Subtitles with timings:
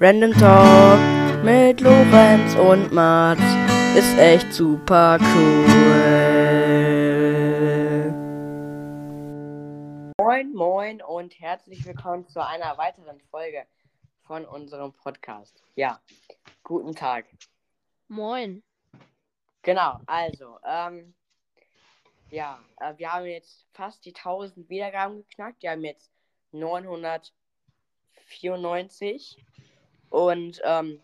[0.00, 0.98] Random Talk
[1.44, 3.40] mit Lorenz und Mats
[3.96, 5.66] ist echt super cool.
[10.18, 13.68] Moin, moin und herzlich willkommen zu einer weiteren Folge
[14.22, 15.62] von unserem Podcast.
[15.76, 16.00] Ja,
[16.64, 17.26] guten Tag.
[18.08, 18.64] Moin.
[19.62, 21.14] Genau, also, ähm,
[22.30, 25.62] ja, äh, wir haben jetzt fast die 1000 Wiedergaben geknackt.
[25.62, 26.10] Wir haben jetzt
[26.50, 29.38] 994.
[30.14, 31.02] Und ähm,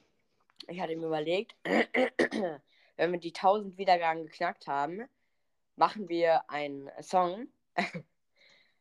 [0.68, 5.08] ich hatte mir überlegt, wenn wir die 1000 Wiedergaben geknackt haben,
[5.74, 7.48] machen wir einen Song.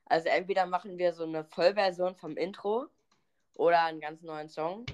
[0.05, 2.85] also entweder machen wir so eine Vollversion vom Intro
[3.55, 4.85] oder einen ganz neuen Song.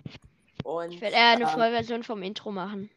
[0.63, 2.89] Und, Ich werde eher eine ähm, Vollversion vom Intro machen.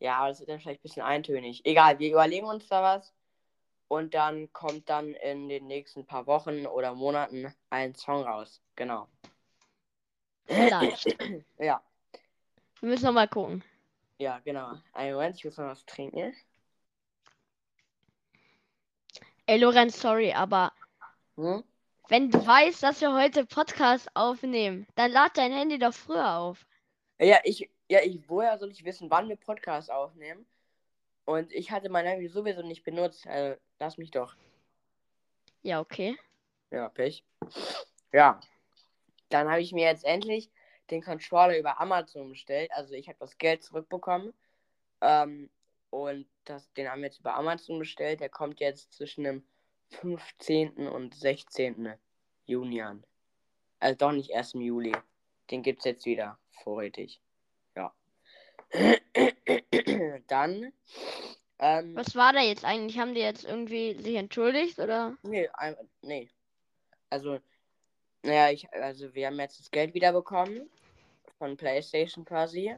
[0.00, 1.64] Ja, aber das ist dann vielleicht ein bisschen eintönig.
[1.64, 3.14] Egal, wir überlegen uns da was.
[3.88, 8.60] Und dann kommt dann in den nächsten paar Wochen oder Monaten ein Song raus.
[8.76, 9.08] Genau.
[10.54, 11.16] Vielleicht.
[11.58, 11.80] Ja,
[12.80, 13.62] Wir müssen noch mal gucken.
[14.18, 14.74] ja, genau.
[14.92, 16.34] Einen Moment, ich muss noch was trinken.
[19.46, 20.72] Ey, Lorenz, sorry, aber
[21.36, 21.64] Hm?
[22.08, 26.66] wenn du weißt, dass wir heute Podcast aufnehmen, dann lad dein Handy doch früher auf.
[27.18, 30.46] Ja, ich, ja, ich, woher soll ich wissen, wann wir Podcast aufnehmen?
[31.24, 33.26] Und ich hatte mein Handy sowieso nicht benutzt.
[33.26, 34.34] Also, lass mich doch.
[35.62, 36.16] Ja, okay.
[36.70, 37.24] Ja, Pech.
[38.12, 38.40] Ja.
[39.32, 40.50] Dann habe ich mir jetzt endlich
[40.90, 42.70] den Controller über Amazon bestellt.
[42.72, 44.34] Also ich habe das Geld zurückbekommen.
[45.00, 45.50] Ähm,
[45.90, 48.20] und das, den haben wir jetzt über Amazon bestellt.
[48.20, 49.46] Der kommt jetzt zwischen dem
[49.90, 50.88] 15.
[50.88, 51.94] und 16.
[52.44, 53.04] Juni an.
[53.78, 54.92] Also doch nicht erst im Juli.
[55.50, 57.20] Den gibt es jetzt wieder vorrätig.
[57.74, 57.94] Ja.
[60.28, 60.72] Dann.
[61.58, 62.98] Ähm, Was war da jetzt eigentlich?
[62.98, 65.16] Haben die jetzt irgendwie sich entschuldigt oder?
[65.22, 66.30] Nee, ein, nee.
[67.10, 67.38] Also,
[68.22, 70.70] naja, ich, also wir haben jetzt das Geld wiederbekommen
[71.38, 72.74] von PlayStation quasi.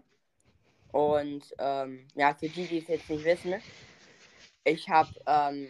[0.92, 3.60] Und ähm, ja, für die, die es jetzt nicht wissen,
[4.64, 5.68] ich habe ähm,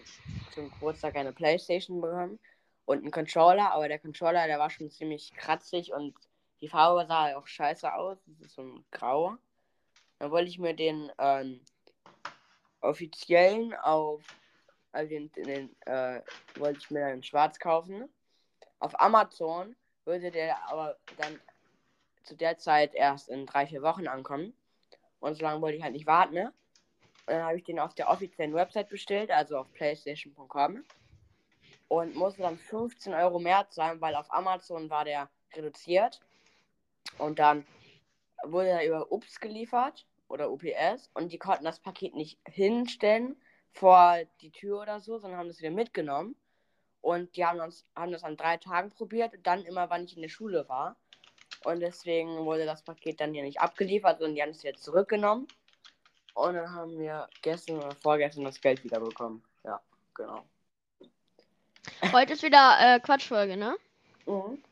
[0.53, 2.39] zum Geburtstag eine PlayStation bekommen
[2.85, 6.15] und einen Controller, aber der Controller, der war schon ziemlich kratzig und
[6.61, 8.19] die Farbe sah auch scheiße aus.
[8.27, 9.37] Das ist so ein Grau.
[10.19, 11.61] Dann wollte ich mir den ähm,
[12.81, 14.23] offiziellen auf,
[14.93, 16.21] also den, den äh,
[16.57, 18.09] wollte ich mir dann schwarz kaufen.
[18.85, 19.75] Auf Amazon
[20.05, 21.41] würde der aber dann
[22.23, 24.53] zu der Zeit erst in drei, vier Wochen ankommen.
[25.21, 26.35] Und so lange wollte ich halt nicht warten.
[26.35, 26.53] Ne?
[27.27, 30.85] Und dann habe ich den auf der offiziellen Website bestellt, also auf playstation.com.
[31.89, 36.21] Und musste dann 15 Euro mehr zahlen, weil auf Amazon war der reduziert.
[37.17, 37.67] Und dann
[38.45, 43.41] wurde er über Ups geliefert oder UPS und die konnten das Paket nicht hinstellen
[43.73, 46.37] vor die Tür oder so, sondern haben das wieder mitgenommen.
[47.05, 50.23] Und die haben, uns, haben das an drei Tagen probiert, dann immer, wann ich in
[50.23, 50.97] der Schule war.
[51.63, 55.47] Und deswegen wurde das Paket dann hier nicht abgeliefert, sondern die haben es jetzt zurückgenommen.
[56.33, 59.45] Und dann haben wir gestern oder vorgestern das Geld wieder bekommen.
[59.65, 59.83] Ja,
[60.15, 60.47] genau.
[62.11, 63.77] Heute ist wieder äh, Quatschfolge, ne?
[64.25, 64.63] Mhm.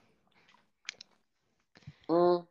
[2.08, 2.46] Mhm.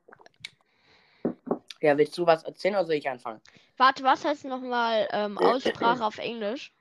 [1.81, 3.41] Ja, willst du was erzählen oder soll ich anfangen?
[3.77, 6.71] Warte, was heißt nochmal ähm, Aussprache auf Englisch?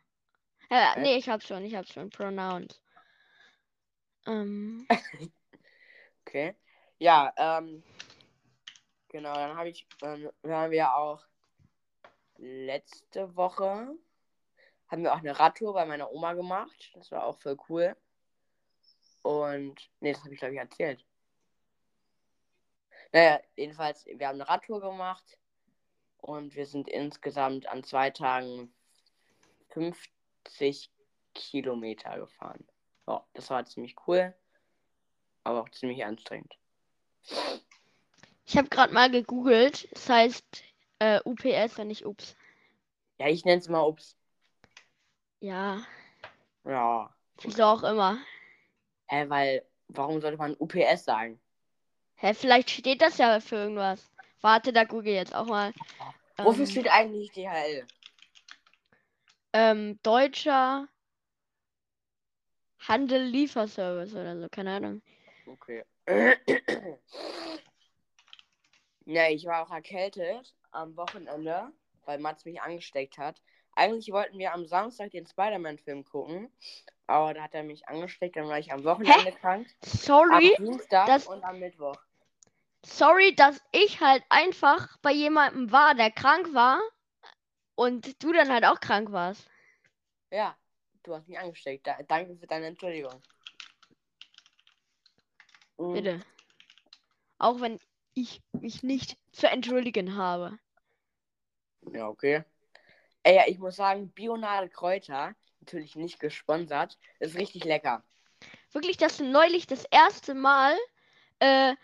[0.69, 2.11] Äh, nee, ich hab's schon, ich hab's schon.
[2.11, 2.79] Pronouns.
[4.27, 4.87] Ähm,
[6.27, 6.55] Okay.
[6.99, 7.83] Ja, ähm,
[9.09, 11.27] genau, dann habe ich, ähm, dann haben wir auch
[12.37, 13.97] letzte Woche,
[14.87, 16.93] haben wir auch eine Radtour bei meiner Oma gemacht.
[16.95, 17.97] Das war auch voll cool.
[19.23, 21.05] Und, nee, das habe ich glaube ich erzählt.
[23.13, 25.37] Naja, jedenfalls, wir haben eine Radtour gemacht
[26.19, 28.73] und wir sind insgesamt an zwei Tagen
[29.71, 30.93] 50
[31.35, 32.65] Kilometer gefahren.
[33.11, 34.33] Ja, das war ziemlich cool,
[35.43, 36.57] aber auch ziemlich anstrengend.
[38.47, 39.89] ich habe gerade mal gegoogelt.
[39.91, 40.63] Es heißt
[41.01, 42.37] äh, UPS, wenn nicht Ups.
[43.19, 44.17] Ja, ich nenne es mal Ups.
[45.41, 45.83] Ja,
[46.65, 47.13] Ja.
[47.43, 48.19] wieso auch immer.
[49.09, 51.41] Hä, weil, warum sollte man UPS sagen?
[52.15, 54.09] Hä, vielleicht steht das ja für irgendwas.
[54.41, 55.73] Warte, da google jetzt auch mal.
[56.39, 57.89] Wofür Ähm, steht eigentlich DHL?
[59.53, 60.87] ähm, deutscher
[62.89, 65.03] Handel Lieferservice oder so, keine Ahnung.
[65.47, 65.85] Okay.
[69.07, 71.73] ja, ich war auch erkältet am Wochenende,
[72.05, 73.43] weil Mats mich angesteckt hat.
[73.75, 76.51] Eigentlich wollten wir am Samstag den Spider-Man-Film gucken,
[77.07, 79.67] aber da hat er mich angesteckt, dann war ich am Wochenende krank.
[79.83, 81.97] Sorry, am Dienstag das- und am Mittwoch.
[82.85, 86.81] sorry, dass ich halt einfach bei jemandem war, der krank war
[87.75, 89.49] und du dann halt auch krank warst.
[90.31, 90.57] Ja,
[91.03, 91.87] du hast mich angesteckt.
[91.87, 93.23] Da, danke für deine Entschuldigung.
[95.79, 95.93] Mhm.
[95.95, 96.21] Bitte.
[97.39, 97.79] Auch wenn
[98.15, 100.59] ich mich nicht zu entschuldigen habe.
[101.93, 102.45] Ja, okay.
[103.23, 108.03] Ey, ja, ich muss sagen, Bionade Kräuter, natürlich nicht gesponsert, ist richtig lecker.
[108.73, 110.77] Wirklich, dass du neulich das erste Mal
[111.39, 111.75] äh,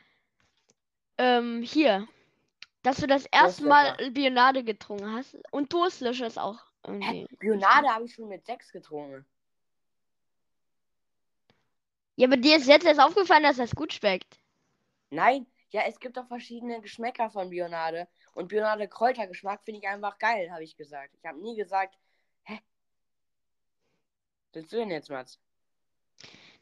[1.18, 2.06] ähm, hier,
[2.82, 3.96] dass du das erste Mal.
[4.10, 7.26] Bionade getrunken hast und Durstlöscher ist auch Hä?
[7.38, 9.26] Bionade habe ich schon mit sechs getrunken.
[12.16, 14.38] Ja, aber dir ist jetzt erst aufgefallen, dass das gut schmeckt.
[15.10, 18.08] Nein, ja, es gibt doch verschiedene Geschmäcker von Bionade.
[18.32, 21.14] Und Bionade Kräutergeschmack finde ich einfach geil, habe ich gesagt.
[21.18, 21.96] Ich habe nie gesagt,
[22.44, 22.60] hä?
[24.46, 25.38] Was willst du denn jetzt, Mats?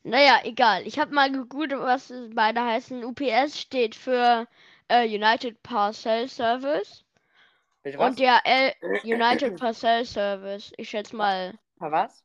[0.02, 0.86] Naja, egal.
[0.86, 3.04] Ich habe mal gegoogelt, was beide heißen.
[3.04, 4.48] UPS steht für
[4.88, 7.03] äh, United Parcel Service
[7.84, 8.72] Und DHL
[9.04, 10.72] United Parcel Service.
[10.78, 12.24] Ich schätze mal was?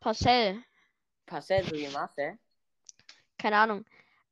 [0.00, 0.62] Parcel.
[1.26, 2.38] Parcel, so wie Marcel?
[3.38, 3.84] Keine Ahnung.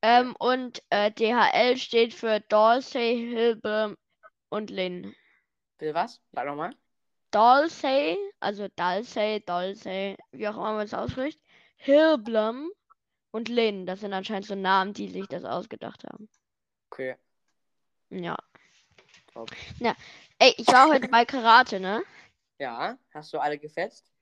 [0.02, 3.96] Ähm, und äh, DHL steht für Dorsey, Hilbert
[4.48, 5.14] und Lynn.
[5.78, 6.20] Bitte was?
[6.32, 6.74] Sag nochmal.
[7.30, 11.40] Dalsey, also Dalsey, Dalsey, wie auch immer man es ausspricht,
[11.76, 12.70] Hilblum
[13.30, 13.86] und Lynn.
[13.86, 16.28] Das sind anscheinend so Namen, die sich das ausgedacht haben.
[16.90, 17.16] Okay.
[18.10, 18.36] Ja.
[19.34, 19.94] okay.
[20.38, 22.02] Ey, ich war heute bei Karate, ne?
[22.58, 24.12] Ja, hast du alle gefetzt?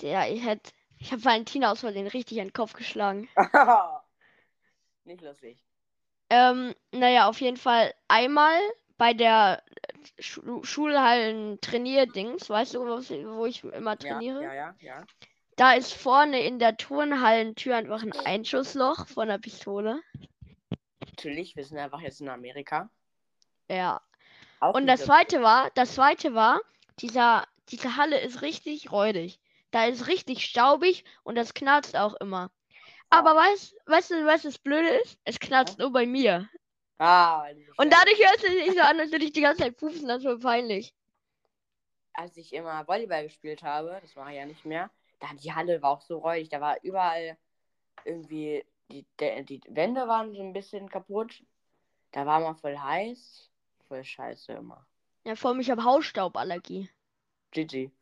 [0.00, 0.70] Ja, ich hätte.
[0.98, 3.28] Ich habe Valentina aus Versehen richtig in den Kopf geschlagen.
[5.04, 5.58] Nicht lustig.
[6.30, 8.58] Ähm, naja, auf jeden Fall einmal
[8.96, 9.62] bei der
[10.18, 14.42] Schu Schulhallen-Trainierdings, weißt du, wo ich immer Ja, trainiere?
[14.42, 15.06] ja, ja, ja.
[15.56, 20.00] Da ist vorne in der Turnhallentür einfach ein Einschussloch von der Pistole.
[21.00, 22.90] Natürlich, wir sind einfach jetzt in Amerika.
[23.68, 24.00] Ja.
[24.60, 26.60] Auch Und das zweite war, das zweite war,
[27.00, 29.40] dieser, diese Halle ist richtig räudig.
[29.70, 32.50] Da ist richtig staubig und das knarzt auch immer.
[33.10, 35.18] Aber weißt, weißt du, was das Blöde ist?
[35.24, 36.48] Es knarzt nur bei mir.
[36.98, 40.08] Ah, Und dadurch hört es sich so an, als würde ich die ganze Zeit pupsen,
[40.08, 40.92] das war peinlich.
[42.12, 44.90] als ich immer Volleyball gespielt habe, das mache ich ja nicht mehr,
[45.20, 46.48] da die Halle war auch so räudig.
[46.48, 47.36] Da war überall
[48.04, 51.44] irgendwie, die, die Wände waren so ein bisschen kaputt.
[52.12, 53.50] Da war mal voll heiß.
[53.94, 54.84] Voll scheiße immer.
[55.22, 56.90] Ja, vor allem, ich habe Hausstauballergie.
[57.52, 57.92] GG.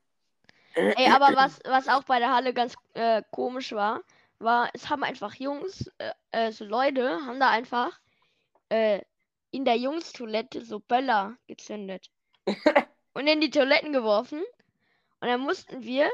[0.74, 4.00] Ey, aber was, was auch bei der Halle ganz äh, komisch war,
[4.38, 8.00] war, es haben einfach Jungs, äh, äh, so Leute, haben da einfach
[8.70, 9.02] äh,
[9.50, 12.10] in der Jungs-Toilette so Böller gezündet.
[13.12, 14.42] und in die Toiletten geworfen.
[15.20, 16.10] Und dann mussten wir,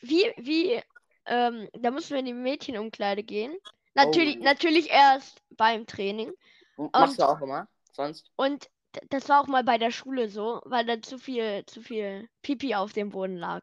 [0.00, 0.82] wie, wie,
[1.26, 3.56] ähm, da mussten wir in die Mädchenumkleide gehen.
[3.94, 4.42] Natürlich, Oh.
[4.42, 6.32] natürlich erst beim Training.
[6.76, 7.68] Machst du auch immer?
[7.92, 8.32] Sonst?
[8.34, 8.68] Und
[9.10, 12.74] das war auch mal bei der Schule so, weil da zu viel, zu viel Pipi
[12.74, 13.62] auf dem Boden lag.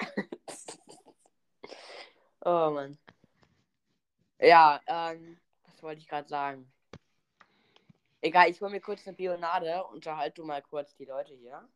[2.48, 2.96] Oh Mann.
[4.38, 6.70] Ja, ähm, was wollte ich gerade sagen?
[8.20, 9.82] Egal, ich hole mir kurz eine Bionade.
[9.86, 11.68] Unterhalt du mal kurz die Leute hier.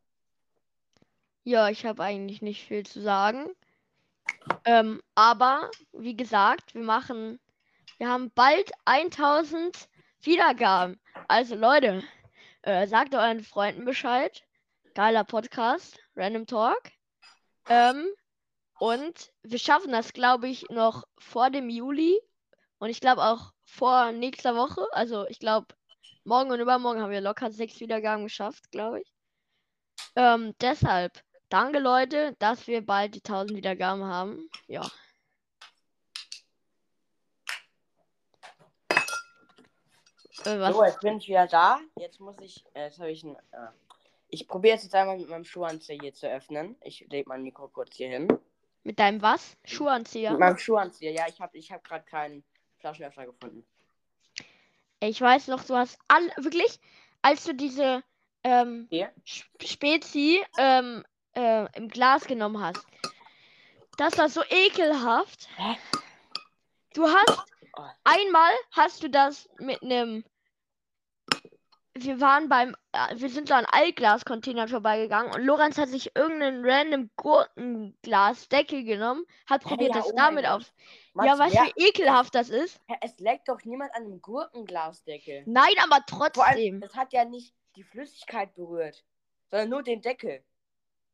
[1.43, 3.49] Ja, ich habe eigentlich nicht viel zu sagen.
[4.63, 7.37] Ähm, aber, wie gesagt, wir machen,
[7.97, 9.89] wir haben bald 1000
[10.21, 11.01] Wiedergaben.
[11.27, 12.01] Also Leute,
[12.63, 14.43] äh, sagt euren Freunden Bescheid.
[14.93, 16.81] Geiler Podcast, Random Talk.
[17.69, 18.05] Ähm,
[18.79, 22.19] und wir schaffen das, glaube ich, noch vor dem Juli.
[22.79, 24.85] Und ich glaube auch vor nächster Woche.
[24.91, 25.67] Also ich glaube,
[26.23, 29.13] morgen und übermorgen haben wir locker sechs Wiedergaben geschafft, glaube ich.
[30.15, 34.49] Ähm, deshalb, danke Leute, dass wir bald die 1000 Wiedergaben haben.
[34.67, 34.89] Ja.
[40.45, 40.71] Äh?
[40.71, 41.79] So, jetzt bin ich wieder da.
[41.97, 42.63] Jetzt muss ich.
[42.73, 43.35] Äh, jetzt habe ich ein.
[43.35, 43.67] Äh,
[44.29, 46.77] ich probiere es jetzt einmal mit meinem Schuhanzieher hier zu öffnen.
[46.81, 48.27] Ich lege mein Mikro kurz hier hin.
[48.83, 49.57] Mit deinem was?
[49.65, 50.31] Schuhanzieher?
[50.31, 51.11] Mit meinem Schuhanzieher.
[51.11, 52.43] Ja, ich habe ich hab gerade keinen
[52.79, 53.65] Flaschenöffner gefunden.
[55.01, 56.79] Ich weiß noch, du hast all wirklich,
[57.21, 58.03] als du diese
[58.43, 58.87] ähm,
[59.25, 61.03] Spezi ähm,
[61.35, 62.85] äh, im Glas genommen hast.
[63.97, 65.49] Das war so ekelhaft.
[65.57, 65.77] Hä?
[66.93, 67.45] Du hast
[67.77, 67.83] Oh.
[68.03, 70.25] einmal hast du das mit einem.
[71.93, 76.63] Wir waren beim, äh, wir sind so an Altglas-Containern vorbeigegangen und Lorenz hat sich irgendeinen
[76.65, 80.73] random Gurkenglasdeckel genommen, hat probiert, ja, das oh damit auf.
[81.13, 82.79] Mats, ja, weißt du, wie ekelhaft das ist?
[83.01, 85.43] Es leckt doch niemand an einem Gurkenglasdeckel.
[85.45, 86.79] Nein, aber Vor allem, trotzdem.
[86.79, 89.03] das hat ja nicht die Flüssigkeit berührt,
[89.49, 90.41] sondern nur den Deckel.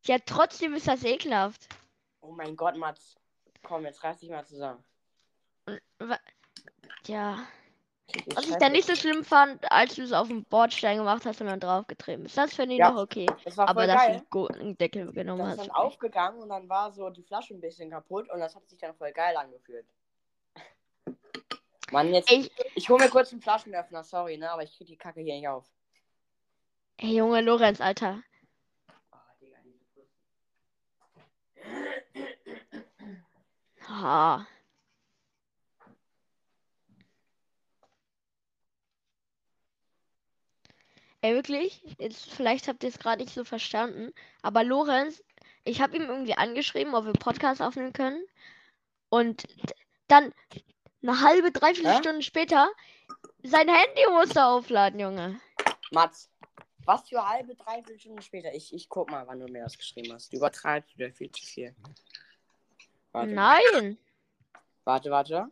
[0.05, 1.67] Ja, trotzdem ist das ekelhaft.
[2.21, 3.15] Oh mein Gott, Mats.
[3.63, 4.83] Komm, jetzt reiß dich mal zusammen.
[7.07, 7.47] Ja.
[8.33, 11.41] Was ich dann nicht so schlimm fand, als du es auf dem Bordstein gemacht hast
[11.41, 12.37] und dann draufgetreten bist.
[12.37, 13.25] Das finde ich Ja, noch okay.
[13.43, 14.19] Das Aber dass du geil.
[14.19, 15.67] den Gurkendeckel genommen Das ist hast.
[15.67, 18.79] dann aufgegangen und dann war so die Flasche ein bisschen kaputt und das hat sich
[18.79, 19.85] dann voll geil angefühlt.
[21.91, 22.31] Mann, jetzt.
[22.31, 24.51] Ich, Ich hole mir kurz einen Flaschenöffner, sorry, ne?
[24.51, 25.65] Aber ich krieg die Kacke hier nicht auf.
[26.97, 28.21] ey, Junge, Lorenz, Alter.
[33.89, 33.89] Oh.
[33.89, 34.47] Ha.
[41.21, 41.81] Ey, wirklich?
[41.97, 44.13] Jetzt, vielleicht habt ihr es gerade nicht so verstanden.
[44.41, 45.23] Aber Lorenz,
[45.63, 48.23] ich habe ihm irgendwie angeschrieben, ob wir Podcast aufnehmen können.
[49.09, 49.43] Und
[50.07, 50.33] dann
[51.01, 51.97] eine halbe, dreiviertel Hä?
[51.99, 52.69] Stunde später,
[53.43, 55.39] sein Handy musste aufladen, Junge.
[55.91, 56.29] Mats,
[56.85, 58.53] was für halbe, dreiviertel Stunden später?
[58.53, 60.31] Ich, ich guck mal, wann du mir das geschrieben hast.
[60.31, 61.75] Du übertreibst wieder viel zu viel.
[63.11, 63.97] Warte, Nein.
[64.83, 65.51] warte, warte.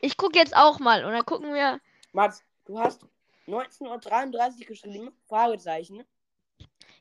[0.00, 1.80] Ich gucke jetzt auch mal und dann gucken wir.
[2.12, 3.06] Mats, du hast
[3.46, 6.04] 19.33 Uhr geschrieben, Fragezeichen.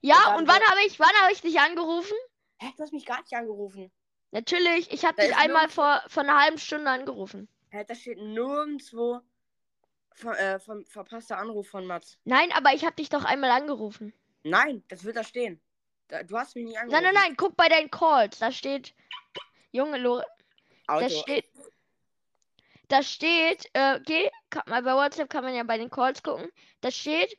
[0.01, 2.15] Ja, Und und wann habe ich, wann habe ich dich angerufen?
[2.59, 3.91] Hä, du hast mich gar nicht angerufen.
[4.31, 7.47] Natürlich, ich habe dich einmal vor, vor einer halben Stunde angerufen.
[7.69, 9.19] Hä, da steht nirgendwo
[10.13, 12.17] ver, äh, ver, verpasster Anruf von Mats.
[12.23, 14.13] Nein, aber ich habe dich doch einmal angerufen.
[14.43, 15.61] Nein, das wird da stehen.
[16.07, 17.03] Da, du hast mich nicht Nein, angerufen.
[17.03, 18.39] nein, nein, guck bei deinen Calls.
[18.39, 18.93] Da steht,
[19.71, 20.25] Junge Lore,
[20.87, 21.45] da steht,
[22.91, 26.49] da steht, äh, geh, kann, mal bei WhatsApp kann man ja bei den Calls gucken.
[26.81, 27.35] Da steht,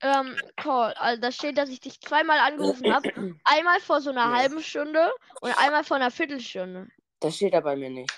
[0.00, 3.08] ähm, Call, also da steht, dass ich dich zweimal angerufen habe.
[3.44, 4.36] Einmal vor so einer Ja.
[4.36, 6.88] halben Stunde und einmal vor einer Viertelstunde.
[7.20, 8.10] Das steht da bei mir nicht.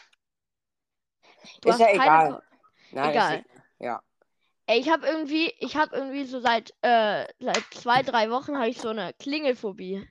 [1.61, 2.31] Du ist ja egal.
[2.31, 2.43] Call-
[2.91, 3.45] Nein, Egal.
[3.79, 4.03] Ja.
[4.67, 8.69] Ey, ich habe irgendwie, ich habe irgendwie so seit, äh, seit zwei, drei Wochen habe
[8.69, 10.07] ich so eine Klingelphobie.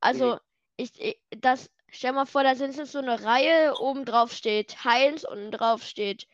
[0.00, 0.38] Also,
[0.76, 4.84] ich, ich, das, stell mal vor, da sind jetzt so eine Reihe, oben drauf steht
[4.84, 6.26] Heinz, unten drauf steht,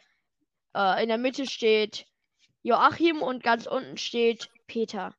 [0.74, 2.06] äh, in der Mitte steht
[2.62, 5.14] Joachim und ganz unten steht Peter.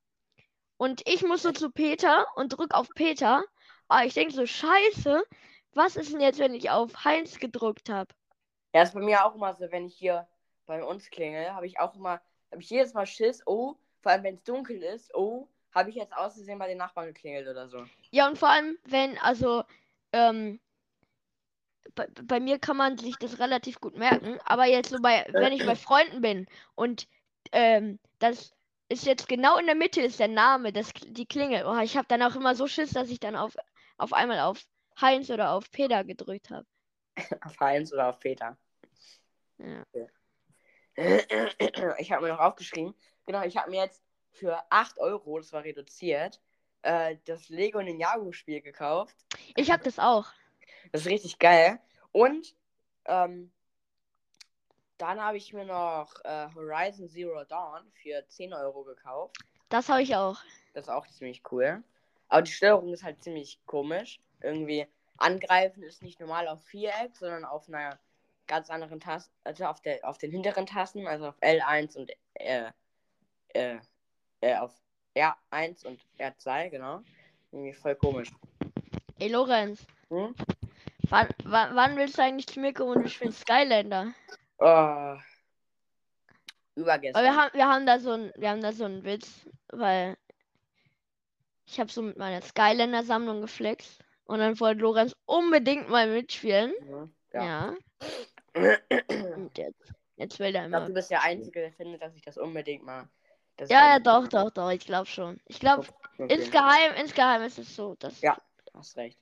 [0.77, 3.43] Und ich muss so zu Peter und drück auf Peter.
[3.89, 5.23] Aber ich denke so, scheiße,
[5.73, 8.13] was ist denn jetzt, wenn ich auf Heinz gedrückt habe?
[8.73, 10.27] Ja, ist bei mir auch immer so, wenn ich hier
[10.65, 14.23] bei uns klingel, habe ich auch immer, habe ich jedes Mal Schiss, oh, vor allem
[14.23, 17.67] wenn es dunkel ist, oh, habe ich jetzt aus Versehen bei den Nachbarn geklingelt oder
[17.67, 17.83] so.
[18.11, 19.63] Ja, und vor allem, wenn, also,
[20.13, 20.59] ähm,
[21.95, 25.53] bei, bei mir kann man sich das relativ gut merken, aber jetzt so bei, wenn
[25.53, 27.07] ich bei Freunden bin und
[27.51, 28.53] ähm, das
[28.89, 31.63] ist jetzt genau in der Mitte ist der Name, das, die Klingel.
[31.65, 33.55] Oh, ich habe dann auch immer so Schiss, dass ich dann auf,
[33.97, 34.63] auf einmal auf
[34.99, 36.65] Heinz oder auf Peter gedrückt habe.
[37.41, 38.57] Auf Heinz oder auf Peter.
[39.57, 39.83] Ja.
[41.97, 42.93] Ich habe mir noch aufgeschrieben,
[43.25, 44.01] genau, ich habe mir jetzt
[44.31, 46.41] für 8 Euro, das war reduziert,
[46.81, 49.15] äh, das Lego Ninjago-Spiel gekauft.
[49.55, 50.27] Ich habe das auch.
[50.91, 51.79] Das ist richtig geil.
[52.11, 52.55] Und
[53.05, 53.51] ähm,
[54.97, 59.37] dann habe ich mir noch äh, Horizon Zero Dawn für 10 Euro gekauft.
[59.69, 60.39] Das habe ich auch.
[60.73, 61.83] Das ist auch ziemlich cool.
[62.27, 64.19] Aber die Steuerung ist halt ziemlich komisch.
[64.41, 67.99] Irgendwie angreifen ist nicht normal auf Viereck, sondern auf einer
[68.47, 72.71] ganz anderen Taste, also auf der auf den hinteren Tasten, also auf L1 und äh,
[73.49, 73.77] äh,
[74.41, 74.73] äh, auf
[75.19, 77.01] R1 und R2, genau.
[77.51, 78.29] Irgendwie voll komisch.
[79.19, 80.33] Ey, Lorenz, Hm?
[81.09, 84.13] wann, wann, wann willst du eigentlich zu mir kommen und wir spielen Skylander?
[84.59, 85.15] Oh.
[86.75, 87.23] Übergestern.
[87.23, 90.15] wir haben, wir haben da so ein, wir haben da so einen Witz, weil
[91.65, 96.73] ich habe so mit meiner Skylander-Sammlung geflext und dann wollte Lorenz unbedingt mal mitspielen.
[97.33, 97.43] Ja.
[97.43, 97.75] Ja.
[99.35, 100.87] Und jetzt, jetzt will er Ich glaube, immer.
[100.87, 103.07] du bist der Einzige, der findet, dass ich das unbedingt mal.
[103.59, 105.37] Das Ja, ja, doch, doch, doch, ich glaube schon.
[105.45, 105.85] Ich glaube,
[106.17, 106.33] Okay.
[106.33, 108.21] insgeheim, insgeheim ist es so, dass.
[108.21, 108.37] Ja.
[108.73, 109.19] Hast recht.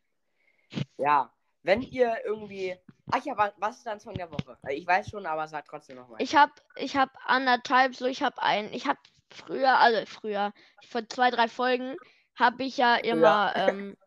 [0.97, 2.77] Ja, wenn ihr irgendwie.
[3.09, 4.57] Ach ja, was, was ist dein Song der Woche?
[4.63, 6.21] Äh, Ich weiß schon, aber sag trotzdem nochmal.
[6.21, 8.99] Ich habe, ich habe anderthalb, so, ich habe ein, ich habe
[9.31, 10.53] früher, also früher,
[10.87, 11.95] vor zwei, drei Folgen,
[12.35, 13.97] habe ich ja immer, ähm,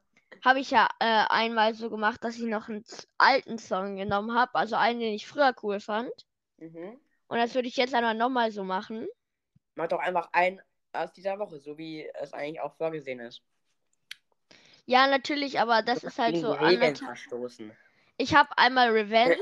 [0.44, 2.84] habe ich ja äh, einmal so gemacht, dass ich noch einen
[3.18, 6.12] alten Song genommen habe, also einen, den ich früher cool fand.
[6.58, 7.00] Mhm.
[7.28, 9.08] Und das würde ich jetzt einmal nochmal so machen.
[9.74, 10.60] Mach doch einfach einen
[10.92, 13.42] aus dieser Woche, so wie es eigentlich auch vorgesehen ist.
[14.86, 17.70] Ja, natürlich, aber das ist halt so Regeln verstoßen.
[18.16, 19.38] Ich habe einmal Revenge.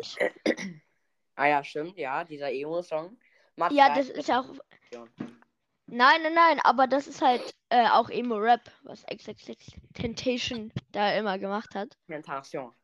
[1.36, 3.16] Ah ja, stimmt, ja, dieser Emo-Song.
[3.56, 4.44] Macht Ja, das ist auch.
[5.86, 9.04] Nein, nein, nein, aber das ist halt äh, auch Emo-Rap, was
[9.94, 11.96] Temptation da immer gemacht hat.
[12.08, 12.74] Tentation.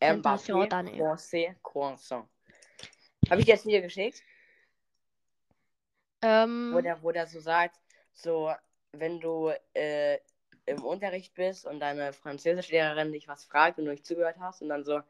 [0.00, 1.58] Tentation dann eben.
[1.62, 2.28] Croissant.
[3.28, 4.22] Habe ich das Video geschickt?
[6.24, 7.78] Ähm, wo der, wo der so sagt,
[8.14, 8.50] so,
[8.92, 10.18] wenn du äh,
[10.64, 14.70] im Unterricht bist und deine Französischlehrerin dich was fragt und du nicht zugehört hast und
[14.70, 15.02] dann so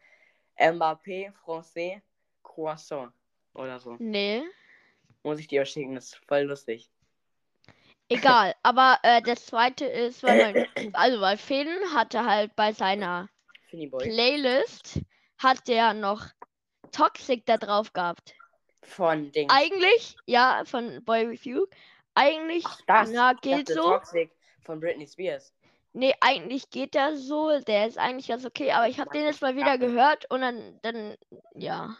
[0.58, 2.00] Mbappé, Français,
[2.42, 3.12] Croissant
[3.54, 3.96] oder so.
[4.00, 4.42] nee.
[5.22, 6.90] Muss ich dir schicken, das ist voll lustig.
[8.08, 13.28] Egal, aber äh, das zweite ist, weil mein, also weil Finn hatte halt bei seiner.
[13.70, 15.00] Playlist
[15.38, 16.26] hat der noch
[16.92, 18.34] Toxic da drauf gehabt.
[18.84, 19.48] Von Ding.
[19.50, 21.66] Eigentlich, ja, von Boy With You.
[22.14, 23.10] Eigentlich, Ach, das.
[23.10, 23.82] na, geht so.
[23.82, 24.30] Toxic
[24.62, 25.52] von Britney Spears.
[25.92, 27.58] Nee, eigentlich geht der so.
[27.60, 30.78] Der ist eigentlich ganz okay, aber ich habe den jetzt mal wieder gehört und dann,
[30.82, 31.16] dann,
[31.54, 31.96] ja.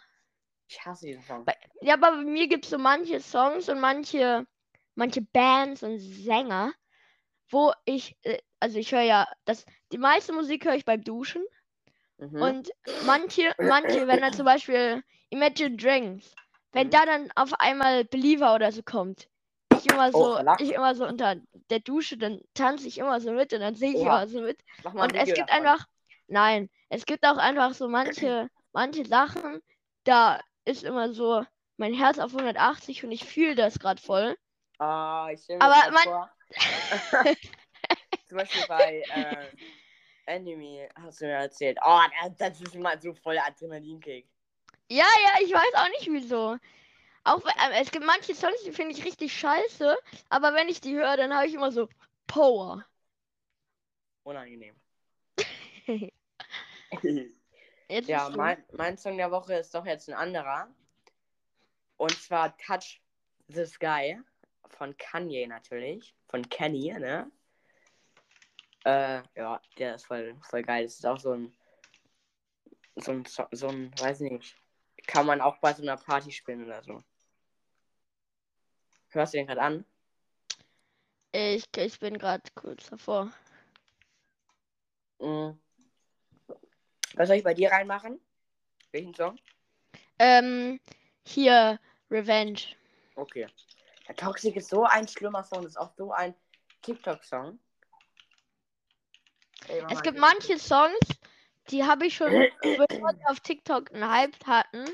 [0.69, 1.45] Ich hasse diesen Song.
[1.45, 4.47] Bei- Ja, aber bei mir gibt es so manche Songs und manche,
[4.95, 6.73] manche Bands und Sänger,
[7.51, 11.45] wo ich, äh, also ich höre ja, das, die meiste Musik höre ich beim Duschen
[12.19, 12.41] Mhm.
[12.43, 12.71] und
[13.05, 16.35] manche, manche, wenn dann zum Beispiel Imagine Dragons,
[16.75, 16.91] wenn Mhm.
[16.91, 19.29] da dann auf einmal Believer oder so kommt,
[19.75, 20.61] ich immer Oh, so, verlacht.
[20.61, 21.37] ich immer so unter
[21.71, 24.61] der Dusche, dann tanze ich immer so mit und dann singe ich immer so mit.
[24.93, 25.67] Und es gibt davon.
[25.67, 25.87] einfach,
[26.29, 29.61] nein, es gibt auch einfach so manche, manche Sachen,
[30.05, 31.45] da ist immer so
[31.77, 34.37] mein Herz auf 180 und ich fühle das gerade voll.
[34.79, 36.31] Ah, ich stell mir Aber das mein- vor.
[38.29, 39.49] Zum Beispiel bei äh,
[40.27, 41.79] Enemy hast du mir erzählt.
[41.85, 44.29] Oh, das- das ist immer so voll Adrenalinkick.
[44.91, 46.59] Ja, ja, ich weiß auch nicht wieso.
[47.25, 49.97] Auch äh, es gibt manche Songs, die finde ich richtig scheiße,
[50.29, 51.89] aber wenn ich die höre, dann habe ich immer so
[52.27, 52.85] Power.
[54.25, 54.75] Unangenehm.
[58.07, 60.69] Ja, mein, mein Song der Woche ist doch jetzt ein anderer.
[61.97, 63.01] Und zwar Touch
[63.49, 64.21] the Sky
[64.69, 66.15] von Kanye natürlich.
[66.29, 67.31] Von Kenny, ne?
[68.85, 70.85] Äh, ja, der ist voll, voll geil.
[70.85, 71.53] Das ist auch so ein,
[72.97, 74.57] so ein, So- ein, weiß ich nicht,
[75.07, 77.03] kann man auch bei so einer Party spielen oder so.
[79.11, 79.85] Hörst du den gerade an?
[81.33, 83.33] Ich, ich bin gerade kurz davor.
[85.21, 85.59] Mhm.
[87.15, 88.21] Was soll ich bei dir reinmachen?
[88.93, 89.39] Welchen Song?
[90.19, 90.81] Ähm,
[91.25, 91.79] hier,
[92.11, 92.61] Revenge.
[93.15, 93.47] Okay.
[94.09, 96.35] Der Toxic ist so ein schlimmer Song, das ist auch so ein
[96.83, 97.59] TikTok-Song.
[99.89, 100.99] Es gibt manche Songs,
[101.71, 102.31] die habe ich schon,
[102.63, 104.85] bevor die auf TikTok einen Hype hatten,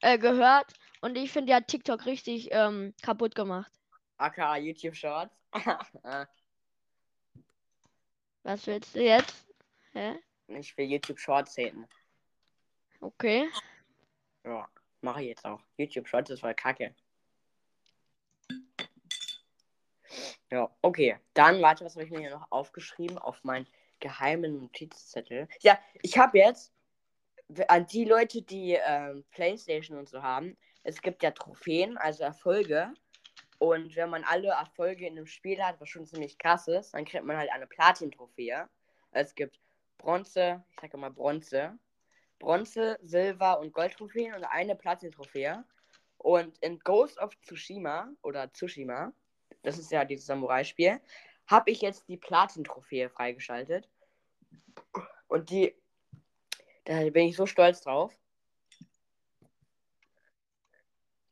[0.00, 0.72] äh, gehört.
[1.00, 3.72] Und ich finde, die hat TikTok richtig ähm, kaputt gemacht.
[4.18, 5.34] aka YouTube Shorts.
[8.42, 9.46] Was willst du jetzt?
[9.92, 10.18] Hä?
[10.48, 11.86] ich will YouTube Shorts haten.
[13.00, 13.48] Okay.
[14.44, 14.68] Ja,
[15.00, 15.60] mache ich jetzt auch.
[15.76, 16.94] YouTube Shorts ist voll kacke.
[20.50, 21.18] Ja, okay.
[21.34, 23.66] Dann, warte, was habe ich mir hier noch aufgeschrieben auf meinen
[24.00, 25.48] geheimen Notizzettel?
[25.60, 26.72] Ja, ich habe jetzt
[27.68, 32.92] an die Leute, die ähm, Playstation und so haben, es gibt ja Trophäen, also Erfolge.
[33.58, 37.04] Und wenn man alle Erfolge in einem Spiel hat, was schon ziemlich krass ist, dann
[37.04, 38.68] kriegt man halt eine Platin-Trophäe.
[39.12, 39.60] Es gibt
[39.98, 41.78] Bronze, ich sage immer Bronze,
[42.38, 45.62] Bronze, Silber und Gold-Trophäen und eine Platin-Trophäe.
[46.16, 49.12] Und in Ghost of Tsushima oder Tsushima,
[49.62, 51.00] das ist ja dieses Samurai-Spiel,
[51.50, 53.88] habe ich jetzt die Platin-Trophäe freigeschaltet.
[55.26, 55.74] Und die,
[56.84, 58.16] da bin ich so stolz drauf.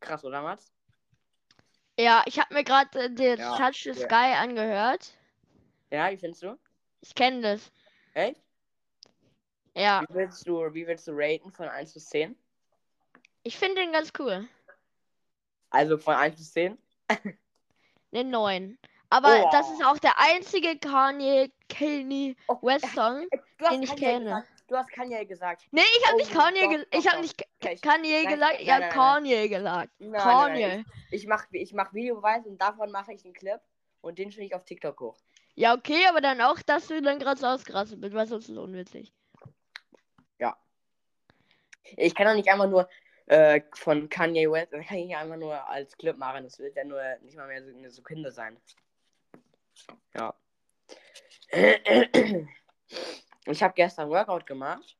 [0.01, 0.73] Krass, oder Mats?
[1.99, 3.95] Ja, ich habe mir gerade äh, den Ja, Touch the ja.
[3.95, 5.17] Sky angehört.
[5.91, 6.59] Ja, wie findest du?
[7.01, 7.73] Ich kenne das.
[8.15, 8.41] Echt?
[9.75, 12.37] Ja, Wie willst du, wie willst du raten von 1 bis 10?
[13.45, 14.49] ich finde den ganz cool.
[15.71, 16.77] Also von 1 bis 10?
[18.11, 18.79] Ne 9.
[19.11, 19.49] Aber Oh.
[19.53, 23.27] das ist auch der einzige Kanye Kanye Oh, West Song.
[23.59, 24.25] Du hast Den ich Kanye kenne.
[24.25, 24.49] gesagt.
[24.69, 25.67] Du hast Kanye gesagt.
[25.71, 26.95] Nee, ich habe Oh, nicht Kanye gesagt.
[26.95, 28.53] Ich habe nicht Okay, Kanye nein, gesagt.
[28.53, 28.89] nein, Ich habe.
[28.91, 29.93] Kanye gesagt.
[29.99, 30.85] Nein, Kanye.
[31.11, 33.61] Ich mach, ich mach Videobeweis und davon mache ich einen Clip
[34.03, 35.17] und den stelle ich auf TikTok hoch.
[35.55, 38.51] Ja, okay, aber dann auch, dass du dann gerade so ausgerastet bist, weil sonst ist
[38.51, 39.13] es unwitzig.
[41.97, 42.87] Ich kann doch nicht einfach nur
[43.27, 46.45] äh, von Kanye West, kann ich einfach nur als Clip machen.
[46.45, 48.59] Das wird ja nur nicht mal mehr so eine Sekunde sein.
[50.15, 50.35] Ja.
[53.47, 54.97] Ich habe gestern Workout gemacht.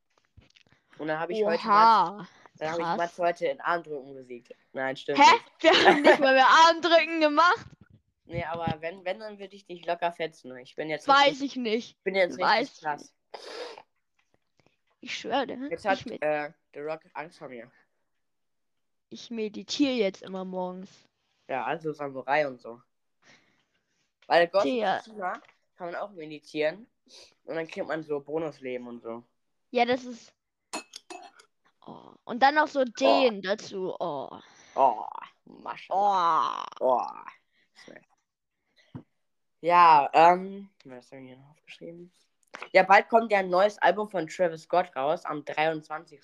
[0.97, 2.27] Und dann habe ich heute Oha.
[2.57, 2.87] dann habe ich.
[2.97, 4.53] Mats heute in Armdrücken besiegt.
[4.73, 5.23] Nein, stimmt Hä?
[5.33, 5.63] nicht.
[5.63, 7.65] Wir haben nicht mal mehr Armdrücken gemacht?
[8.25, 10.55] Nee, aber wenn, wenn, dann würde ich dich locker fetzen.
[10.57, 11.89] Ich bin jetzt Weiß richtig, ich nicht.
[11.97, 13.13] ich bin jetzt weiß richtig krass.
[15.01, 17.71] Ich schwöre, Jetzt ich, hat äh, The Rock Angst vor mir.
[19.09, 20.89] ich meditiere jetzt immer morgens.
[21.47, 22.81] Ja, also Samurai und so.
[24.29, 25.01] Weil Gott Tja.
[25.75, 26.85] kann man auch meditieren.
[27.45, 29.23] Und dann kriegt man so Bonusleben und so.
[29.71, 30.31] Ja, das ist.
[31.87, 32.11] Oh.
[32.25, 33.95] Und dann noch so den dazu.
[33.99, 34.29] Oh.
[34.75, 35.03] Oh,
[35.45, 36.63] Mascha.
[36.79, 36.85] Oh.
[36.85, 37.05] Oh.
[39.61, 42.13] Ja, ähm, was haben wir hier noch aufgeschrieben?
[42.71, 46.21] Ja, bald kommt ja ein neues Album von Travis Scott raus, am 23.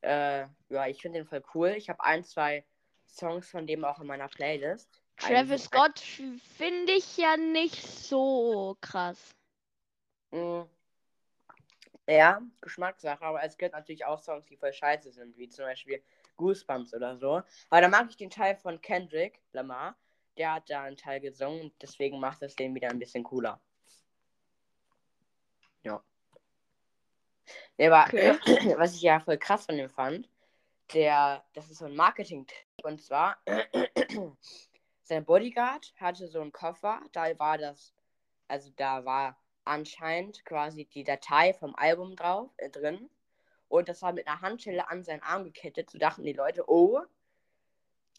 [0.00, 1.68] Äh, ja, ich finde den voll cool.
[1.76, 2.64] Ich habe ein, zwei
[3.06, 5.00] Songs von dem auch in meiner Playlist.
[5.18, 9.34] Travis Scott finde ich ja nicht so krass.
[10.30, 10.62] Mm.
[12.08, 16.02] Ja, Geschmackssache, aber es gibt natürlich auch Songs, die voll scheiße sind, wie zum Beispiel
[16.36, 17.42] Goosebumps oder so.
[17.68, 19.94] Aber da mag ich den Teil von Kendrick Lamar.
[20.38, 23.60] Der hat da einen Teil gesungen, deswegen macht es den wieder ein bisschen cooler.
[25.82, 26.02] Ja.
[27.76, 28.38] Der war, Okay.
[28.78, 30.28] was ich ja voll krass von dem fand,
[30.94, 32.66] der, das ist so ein Marketing-Trick.
[32.84, 33.36] Und zwar,
[35.08, 37.94] sein Bodyguard hatte so einen Koffer, da war das,
[38.46, 43.08] also da war anscheinend quasi die Datei vom Album drauf, äh, drin.
[43.68, 45.90] Und das war mit einer Handschelle an seinen Arm gekettet.
[45.90, 47.00] So dachten die Leute, oh,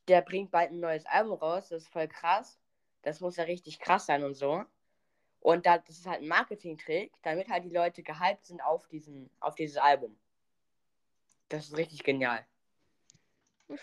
[0.07, 2.59] der bringt bald ein neues Album raus, das ist voll krass.
[3.01, 4.63] Das muss ja richtig krass sein und so.
[5.39, 9.29] Und da, das ist halt ein Marketing-Trick, damit halt die Leute gehypt sind auf, diesen,
[9.39, 10.17] auf dieses Album.
[11.47, 12.45] Das ist richtig genial.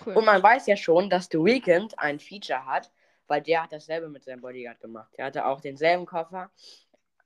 [0.05, 0.16] Cool.
[0.16, 2.90] Und man weiß ja schon, dass The Weeknd ein Feature hat,
[3.27, 5.12] weil der hat dasselbe mit seinem Bodyguard gemacht.
[5.17, 6.51] Der hatte auch denselben Koffer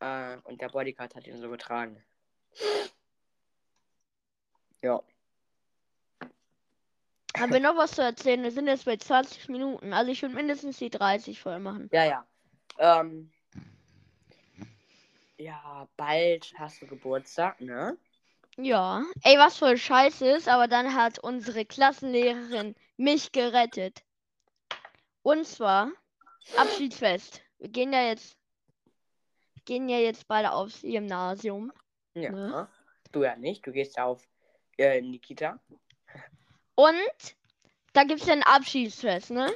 [0.00, 2.02] äh, und der Bodyguard hat ihn so getragen.
[4.82, 5.02] Ja.
[7.38, 8.42] Haben wir noch was zu erzählen?
[8.42, 9.92] Wir sind jetzt bei 20 Minuten.
[9.92, 11.88] Also ich würde mindestens die 30 voll machen.
[11.92, 12.26] Ja, ja.
[12.78, 13.30] Ähm,
[15.36, 17.96] ja, bald hast du Geburtstag, ne?
[18.56, 19.04] Ja.
[19.22, 24.02] Ey, was voll scheiße ist, aber dann hat unsere Klassenlehrerin mich gerettet.
[25.22, 25.90] Und zwar
[26.56, 27.42] Abschiedsfest.
[27.58, 28.36] Wir gehen ja jetzt
[29.66, 31.72] gehen ja jetzt beide aufs Gymnasium.
[32.14, 32.30] Ja.
[32.32, 32.68] Ne?
[33.12, 33.66] Du ja nicht.
[33.66, 34.26] Du gehst ja auf
[34.78, 35.60] äh, in die Kita.
[36.74, 37.36] Und
[37.92, 39.52] da gibt es ja ein Abschiedsfest, ne?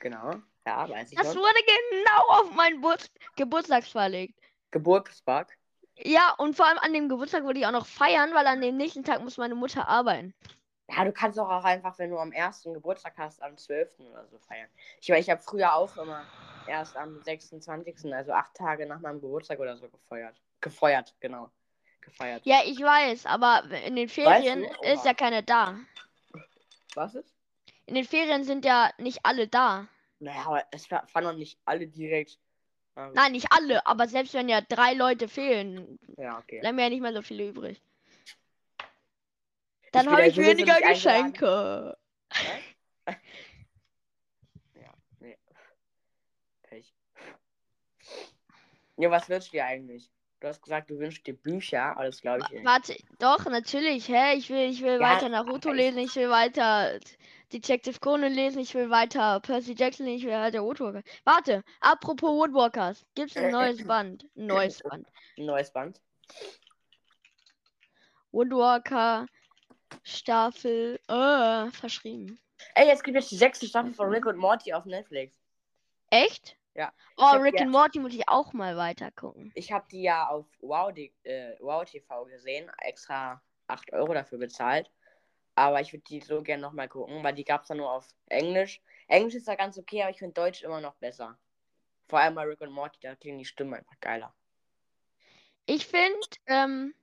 [0.00, 0.34] Genau.
[0.66, 1.36] Ja, weiß ich Das schon.
[1.42, 2.96] wurde genau auf meinen Bur-
[3.36, 4.38] Geburtstag verlegt.
[4.70, 5.56] Geburtstag.
[5.96, 8.76] Ja, und vor allem an dem Geburtstag würde ich auch noch feiern, weil an dem
[8.76, 10.34] nächsten Tag muss meine Mutter arbeiten.
[10.88, 14.10] Ja, du kannst doch auch einfach, wenn du am ersten Geburtstag hast, am 12.
[14.10, 14.68] oder so feiern.
[15.00, 16.26] Ich meine, ich habe früher auch immer
[16.66, 20.40] erst am 26., also acht Tage nach meinem Geburtstag oder so gefeiert.
[20.60, 21.50] Gefeuert, genau.
[22.00, 22.44] Gefeiert.
[22.44, 24.92] Ja, ich weiß, aber in den Ferien du?
[24.92, 25.78] ist ja keine da.
[26.94, 27.34] Was ist?
[27.86, 29.88] In den Ferien sind ja nicht alle da.
[30.20, 32.38] Naja, aber es waren noch nicht alle direkt.
[32.96, 36.60] Ähm, Nein, nicht alle, aber selbst wenn ja drei Leute fehlen, Ja, okay.
[36.60, 37.82] bleiben ja nicht mehr so viele übrig.
[39.94, 40.80] Dann habe ich weniger.
[40.80, 41.96] Geschenke.
[44.74, 45.38] Ja, nee.
[46.62, 46.94] Pech.
[48.96, 50.10] Ja, was wünschst du dir eigentlich?
[50.40, 52.64] Du hast gesagt, du wünschst dir Bücher, das glaube ich nicht.
[52.64, 54.34] Warte, doch, natürlich, hä?
[54.34, 56.98] Ich will, ich will Ja, weiter Naruto ich- lesen, ich will weiter
[57.52, 61.02] Detective Conan lesen, ich will weiter Percy Jackson, ich will weiter Woodwalker.
[61.24, 64.26] Warte, apropos Woodwalkers, gibt's ein neues Band?
[64.36, 65.06] Ein neues Band.
[65.38, 66.00] Ein neues Band.
[68.32, 69.26] Woodwalker
[70.02, 72.38] Staffel, äh, verschrieben.
[72.74, 75.38] Ey, es gibt jetzt die sechste Staffel von Rick und Morty auf Netflix.
[76.10, 76.56] Echt?
[76.74, 76.92] Ja.
[77.16, 79.52] Oh, Rick ja- and Morty muss ich auch mal weiter gucken.
[79.54, 84.38] Ich habe die ja auf Wow, die, äh, wow TV gesehen, extra 8 Euro dafür
[84.38, 84.90] bezahlt.
[85.56, 88.08] Aber ich würde die so gerne nochmal gucken, weil die gab es dann nur auf
[88.26, 88.82] Englisch.
[89.06, 91.38] Englisch ist da ganz okay, aber ich finde Deutsch immer noch besser.
[92.08, 94.34] Vor allem bei Rick und Morty, da klingen die Stimmen einfach geiler.
[95.66, 96.94] Ich finde, ähm.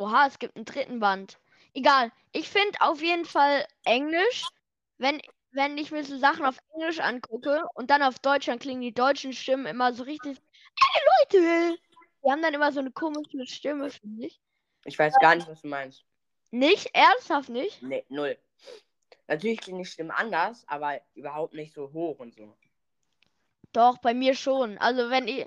[0.00, 1.38] Oha, es gibt einen dritten Band.
[1.74, 2.10] Egal.
[2.32, 4.46] Ich finde auf jeden Fall Englisch,
[4.96, 5.20] wenn,
[5.52, 8.94] wenn ich mir so Sachen auf Englisch angucke und dann auf Deutsch, dann klingen die
[8.94, 10.38] deutschen Stimmen immer so richtig.
[10.38, 11.78] Ey, Leute!
[12.24, 14.40] Die haben dann immer so eine komische Stimme, finde ich.
[14.86, 16.02] Ich weiß gar nicht, was du meinst.
[16.50, 16.94] Nicht?
[16.94, 17.82] Ernsthaft nicht?
[17.82, 18.38] Nee, null.
[19.28, 22.56] Natürlich klingen die Stimmen anders, aber überhaupt nicht so hoch und so.
[23.72, 24.78] Doch, bei mir schon.
[24.78, 25.46] Also wenn ich.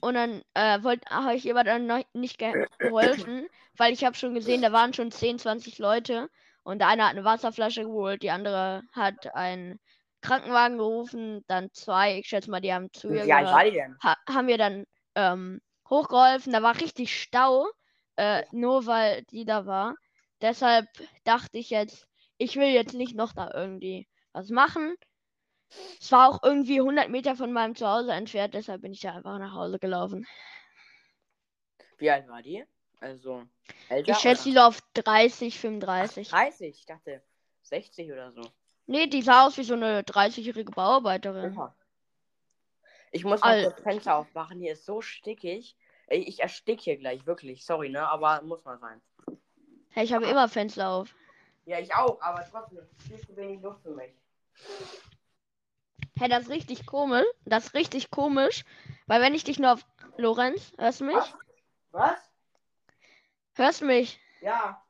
[0.00, 4.04] und dann äh, wollte habe ich ihr aber dann noch nicht ge geholfen, weil ich
[4.04, 6.30] habe schon gesehen, da waren schon 10, 20 Leute
[6.62, 9.78] und der eine hat eine Wasserflasche geholt, die andere hat einen
[10.22, 13.26] Krankenwagen gerufen, dann zwei, ich schätze mal, die haben zu ihr
[13.72, 13.96] denn?
[14.02, 14.86] ha haben wir dann
[15.20, 16.52] ähm, hochgeholfen.
[16.52, 17.66] Da war richtig Stau,
[18.16, 19.94] äh, nur weil die da war.
[20.40, 20.86] Deshalb
[21.24, 22.06] dachte ich jetzt,
[22.38, 24.94] ich will jetzt nicht noch da irgendwie was machen.
[26.00, 29.38] Es war auch irgendwie 100 Meter von meinem Zuhause entfernt, deshalb bin ich da einfach
[29.38, 30.26] nach Hause gelaufen.
[31.98, 32.64] Wie alt war die?
[33.00, 33.44] Also,
[33.88, 36.28] älter Ich schätze die auf 30, 35.
[36.28, 37.22] 30, ich dachte
[37.62, 38.42] 60 oder so.
[38.86, 41.56] Nee, die sah aus wie so eine 30-jährige Bauarbeiterin.
[41.56, 41.74] Oha.
[43.10, 45.76] Ich muss mal Al- kurz Fenster aufmachen, hier ist so stickig.
[46.08, 47.64] Ich erstick hier gleich, wirklich.
[47.64, 48.08] Sorry, ne?
[48.08, 49.00] Aber muss mal sein.
[49.90, 51.14] Hey, ich habe immer Fenster auf.
[51.66, 54.12] Ja, ich auch, aber trotzdem, viel zu wenig Luft für mich.
[56.18, 57.26] Hey, das ist richtig komisch.
[57.44, 58.64] Das ist richtig komisch,
[59.06, 59.86] weil wenn ich dich nur auf.
[60.16, 61.16] Lorenz, hörst du mich?
[61.16, 61.34] Was?
[61.92, 62.30] Was?
[63.54, 64.20] Hörst du mich?
[64.40, 64.82] Ja.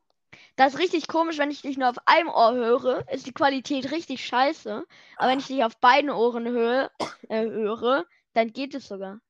[0.60, 3.90] Das ist richtig komisch, wenn ich dich nur auf einem Ohr höre, ist die Qualität
[3.92, 4.84] richtig scheiße.
[5.16, 6.90] Aber wenn ich dich auf beiden Ohren höre,
[7.30, 9.22] äh, höre, dann geht es sogar.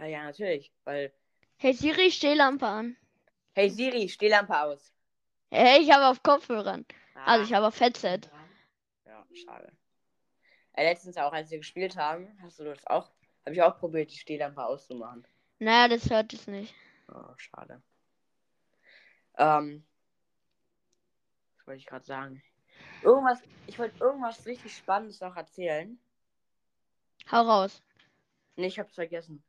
[0.00, 0.72] Ja, ja, natürlich.
[0.82, 1.12] Weil.
[1.58, 2.96] Hey Siri, Stehlampe an.
[3.54, 4.92] Hey Siri, Stehlampe aus.
[5.52, 6.84] Hey, ich habe auf Kopfhörern.
[7.14, 7.58] Also ich Ah.
[7.58, 8.22] habe auf Headset.
[9.04, 9.70] Ja, schade.
[10.72, 13.12] Äh, letztens auch, als wir gespielt haben, hast du das auch?
[13.44, 15.24] Habe ich auch probiert, die Stehlampe auszumachen.
[15.60, 16.74] Naja, das hört es nicht.
[17.06, 17.80] Oh, schade.
[19.38, 19.86] Ähm.
[21.66, 22.42] Was wollte ich gerade sagen?
[23.02, 25.98] Irgendwas, ich wollte irgendwas richtig Spannendes noch erzählen.
[27.28, 27.82] Hau raus.
[28.54, 29.42] Nee, ich hab's vergessen.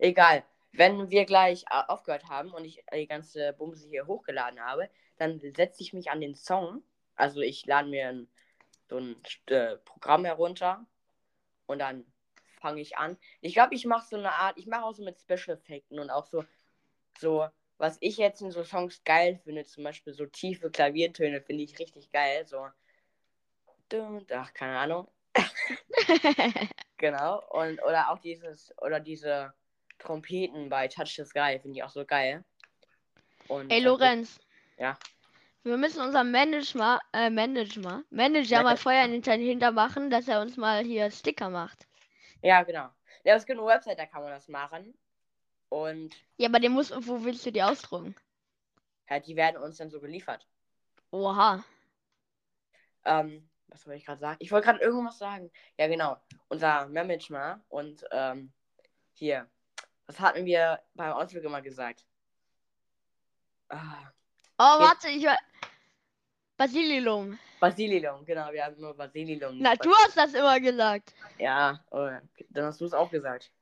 [0.00, 0.42] Egal.
[0.72, 5.38] Wenn wir gleich äh, aufgehört haben und ich die ganze Bumse hier hochgeladen habe, dann
[5.38, 6.82] setze ich mich an den Song.
[7.14, 8.28] Also ich lade mir ein,
[8.88, 9.14] so ein
[9.46, 10.84] äh, Programm herunter
[11.66, 12.04] und dann
[12.60, 13.16] fange ich an.
[13.42, 16.10] Ich glaube, ich mache so eine Art, ich mache auch so mit Special Effekten und
[16.10, 16.44] auch so,
[17.20, 21.64] so, was ich jetzt in so Songs geil finde, zum Beispiel so tiefe Klaviertöne finde
[21.64, 22.46] ich richtig geil.
[22.46, 22.68] So,
[24.32, 25.08] ach, keine Ahnung.
[26.98, 27.42] Genau.
[27.50, 29.52] Und oder auch dieses, oder diese
[29.98, 32.44] Trompeten bei Touch the Sky finde ich auch so geil.
[33.48, 34.40] Und Ey, Lorenz.
[34.78, 34.98] Ja.
[35.62, 38.76] Wir müssen unserem Manager, äh, Manager, Manager Ja, mal.
[38.76, 41.86] Feuer hinter machen, dass er uns mal hier Sticker macht.
[42.40, 42.88] Ja, genau.
[43.24, 44.96] Ja, es gibt eine Website, da kann man das machen.
[45.68, 48.14] Und Ja, aber den muss, wo willst du die ausdrucken?
[49.08, 50.46] ja, die werden uns dann so geliefert.
[51.12, 51.64] Oha.
[53.04, 54.36] Ähm, was wollte ich gerade sagen?
[54.40, 55.50] Ich wollte gerade irgendwas sagen.
[55.78, 56.16] Ja, genau.
[56.48, 58.52] Unser Manager und ähm,
[59.14, 59.48] hier.
[60.06, 62.04] Was hatten wir beim Ausflug immer gesagt?
[63.68, 64.10] Ah,
[64.58, 65.36] Oh, Jetzt- warte, ich war.
[66.56, 67.38] Basililum.
[67.60, 69.58] Basililum, genau, wir haben immer Basililum.
[69.58, 71.14] Na, du hast das immer gesagt.
[71.38, 72.08] Ja, oh,
[72.50, 73.52] dann hast du es auch gesagt.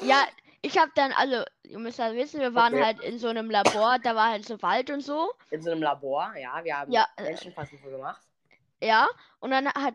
[0.00, 0.26] Ja,
[0.62, 2.84] ich hab dann, also, ihr müsst ja wissen, wir waren Okay.
[2.84, 5.32] halt in so einem Labor, da war halt so Wald und so.
[5.50, 8.22] In so einem Labor, ja, wir haben Ja, äh, Menschenversuche gemacht.
[8.82, 9.08] Ja,
[9.40, 9.94] und dann hat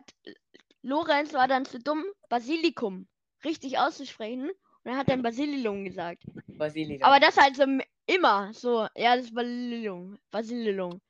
[0.82, 3.06] Lorenz war dann zu dumm, Basilikum
[3.44, 4.50] richtig auszusprechen.
[4.50, 6.24] Und er hat dann Basililum gesagt.
[6.46, 7.02] Basililum.
[7.02, 7.64] Aber das halt so
[8.06, 11.00] immer so, ja, das ist Basililum, Basililum.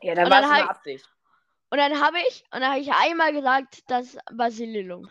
[0.00, 1.06] ja, dann war es halt- Absicht.
[1.70, 5.10] Und dann habe ich, und dann habe ich einmal gesagt, das Basililum.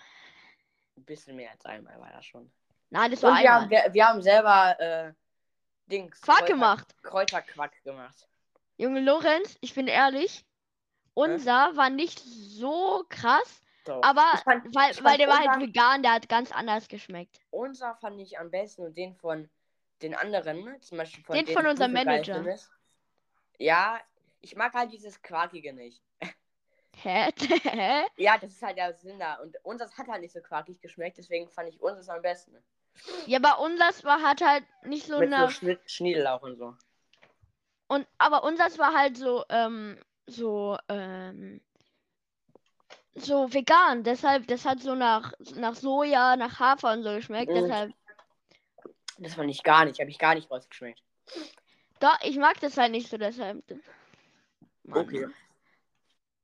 [0.97, 2.51] Ein bisschen mehr als einmal war das schon.
[2.89, 3.85] Nein, das war Und wir haben, einmal.
[3.85, 5.13] wir, wir haben selber äh,
[5.87, 6.21] Dings.
[6.21, 6.95] Quark Kräuter- gemacht.
[7.03, 8.27] Kräuterquack gemacht.
[8.77, 10.45] Junge Lorenz, ich bin ehrlich,
[11.13, 14.01] unser war nicht so krass, So.
[14.03, 17.39] aber fand, weil, weil der war halt vegan, der hat ganz anders geschmeckt.
[17.49, 19.49] unser fand ich am besten und den von
[20.03, 20.79] den anderen, ne?
[20.79, 22.45] zum Beispiel von Den denen von unserem Manager.
[23.57, 23.99] Ja,
[24.41, 26.03] ich mag halt dieses Quarkige nicht.
[27.01, 27.31] Hä?
[28.17, 29.35] Ja, das ist halt der Sinn da.
[29.35, 32.55] Und unseres hat halt nicht so quarkig geschmeckt, deswegen fand ich unseres am besten.
[33.25, 35.51] Ja, aber unseres war hat halt nicht so Mit so nach.
[35.51, 36.75] Schnitt, Schniedelauch und so.
[37.87, 41.61] Und aber unseres war halt so, ähm, so, ähm,
[43.15, 44.03] so vegan.
[44.03, 47.51] Deshalb, das hat so nach, nach Soja, nach Hafer und so geschmeckt.
[47.51, 47.55] Mhm.
[47.55, 47.93] Deshalb,
[49.19, 51.01] Das fand ich gar nicht, habe ich gar nicht rausgeschmeckt.
[51.99, 53.63] doch, ich mag das halt nicht so, deshalb.
[54.83, 54.99] Mann.
[55.05, 55.27] Okay.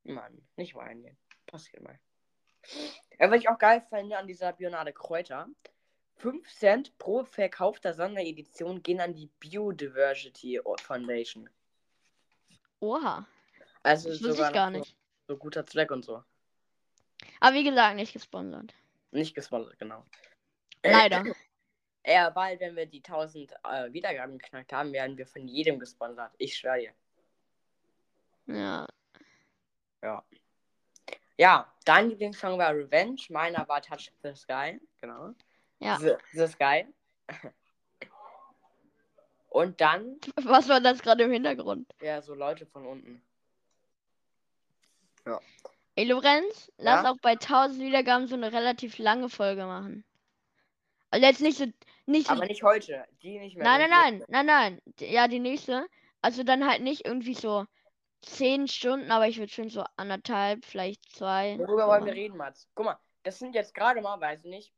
[0.04, 1.16] Mann, nicht weinen.
[1.46, 1.98] Passiert mal.
[3.18, 5.46] Ja, was ich auch geil fand an dieser Bionade Kräuter,
[6.16, 11.48] 5 Cent pro verkaufter Sonderedition gehen an die Biodiversity Foundation.
[12.80, 13.26] Oha.
[13.82, 14.96] Also Das wusste ich gar nicht.
[15.26, 16.22] So, so guter Zweck und so.
[17.40, 18.74] Aber wie gesagt, nicht gesponsert.
[19.10, 20.04] Nicht gesponsert, genau.
[20.82, 21.24] Leider.
[22.06, 26.34] Ja, bald, wenn wir die 1000 äh, Wiedergaben geknackt haben, werden wir von jedem gesponsert.
[26.36, 26.92] Ich schwöre dir.
[28.54, 28.86] Ja.
[31.36, 34.78] Ja, dein Lieblingssong war Revenge, meiner war Touch the Sky.
[35.00, 35.34] Genau.
[35.80, 35.98] Ja.
[35.98, 36.86] The, the Sky.
[39.48, 41.88] Und dann, Was war das gerade im Hintergrund?
[42.02, 43.22] ja, so Leute von unten.
[45.96, 47.12] Ey, Lorenz, lass Ja?
[47.12, 50.04] auch bei 1000 Wiedergaben so eine relativ lange Folge machen.
[51.10, 51.66] Also jetzt nicht so,
[52.06, 53.04] nicht so, Aber nicht heute.
[53.22, 53.64] Die nicht mehr.
[53.64, 54.32] nein, nein, nächste.
[54.32, 55.86] nein, nein, nein, ja, die nächste.
[56.20, 57.64] Also dann halt nicht irgendwie so
[58.22, 61.56] 10 Stunden, aber ich würde schon so anderthalb, vielleicht zwei.
[61.58, 62.68] Worüber wollen wir reden, Mats?
[62.74, 64.72] Guck mal, das sind jetzt gerade mal, weiß ich nicht.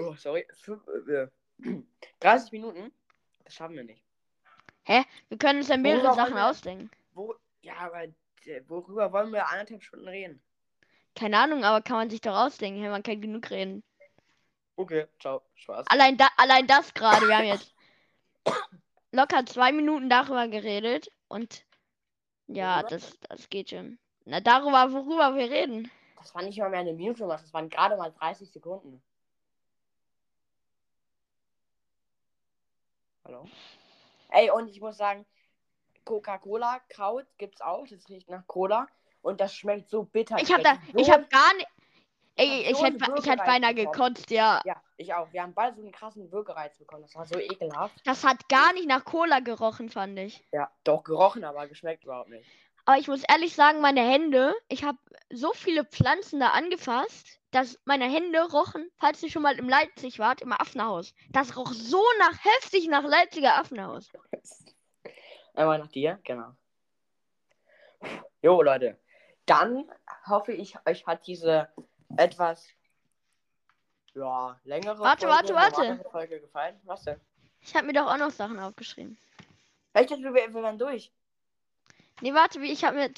[0.00, 0.46] Oh, sorry.
[0.60, 1.28] fünf- äh,
[2.20, 2.92] 30 Minuten.
[3.44, 4.04] Das schaffen wir nicht.
[4.86, 6.90] Wir können uns ja mehrere Worüber Sachen wir- ausdenken.
[7.12, 10.40] Wo, ja, aber äh, worüber wollen wir anderthalb Stunden reden?
[11.14, 12.80] Keine Ahnung, aber kann man sich doch ausdenken.
[12.80, 13.82] Hey, man kann genug reden.
[14.76, 15.42] Okay, ciao.
[15.56, 15.86] Spaß.
[15.88, 17.26] Allein, da, allein das gerade.
[17.26, 17.74] Wir haben jetzt
[19.12, 21.64] locker zwei Minuten darüber geredet und
[22.46, 23.98] ja, das, das geht schon.
[24.24, 25.90] Na, darüber, worüber wir reden.
[26.28, 27.42] Das war nicht mal mehr eine Minute, Mats.
[27.44, 29.02] Das waren gerade mal 30 Sekunden.
[33.24, 33.46] Hallo?
[34.28, 35.24] Ey, und ich muss sagen,
[36.04, 37.86] Coca-Cola, Kraut gibt's auch.
[37.88, 38.88] Das riecht nach Cola.
[39.22, 40.36] Und das schmeckt so bitter.
[40.38, 41.68] Ich hab da, hätte ich so- hab gar nicht.
[42.36, 43.92] Ey, ich so hätte, ich hätte beinahe bekommen.
[43.92, 44.60] gekotzt, ja.
[44.66, 45.32] Ja, ich auch.
[45.32, 47.02] Wir haben beide so einen krassen Würgereiz bekommen.
[47.04, 48.06] Das war so ekelhaft.
[48.06, 50.44] Das hat gar nicht nach Cola gerochen, fand ich.
[50.52, 52.46] Ja, doch gerochen, aber geschmeckt überhaupt nicht.
[52.88, 54.96] Aber ich muss ehrlich sagen, meine Hände, ich habe
[55.28, 60.18] so viele Pflanzen da angefasst, dass meine Hände rochen, falls ihr schon mal im Leipzig
[60.18, 61.12] wart, im Affenhaus.
[61.28, 64.10] Das roch so nach heftig nach Leipziger Affenhaus.
[65.52, 66.52] Einmal nach dir, genau.
[68.40, 68.98] Jo, Leute.
[69.44, 69.84] Dann
[70.26, 71.68] hoffe ich, euch hat diese
[72.16, 72.70] etwas
[74.14, 76.10] ja, längere Warte, Folge, warte, warte.
[76.10, 76.80] Folge gefallen.
[76.84, 77.20] Was denn?
[77.60, 79.18] Ich habe mir doch auch noch Sachen aufgeschrieben.
[79.92, 81.12] Dachte, wir, wir wären durch.
[82.20, 83.10] Nee, warte, wie ich habe mir.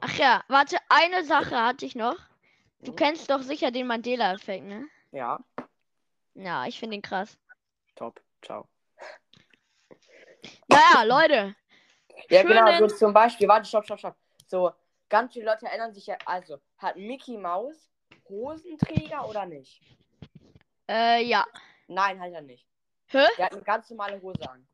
[0.00, 2.16] Ach ja, warte, eine Sache hatte ich noch.
[2.80, 2.96] Du Mhm.
[2.96, 4.88] kennst doch sicher den Mandela-Effekt, ne?
[5.12, 5.38] Ja,
[6.34, 7.36] Ja, ich finde ihn krass.
[7.96, 8.20] top.
[8.42, 8.68] Ciao.
[10.68, 11.56] Naja, Leute.
[12.30, 14.16] Ja, genau, so Schönen- zum Beispiel, warte, stopp, stopp, stopp.
[14.46, 14.72] So,
[15.08, 17.90] ganz viele Leute erinnern sich ja, also, hat Mickey Mouse
[18.28, 19.82] Hosenträger oder nicht?
[20.88, 21.44] Äh, ja.
[21.88, 22.64] Nein, hat er nicht.
[23.08, 23.26] Hä?
[23.36, 24.66] Der hat eine ganz normale Hose an.